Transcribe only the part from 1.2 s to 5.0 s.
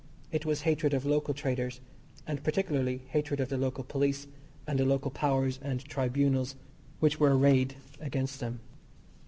traders, and, particularly, hatred of the local police, and the